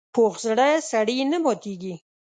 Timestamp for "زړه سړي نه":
0.45-1.37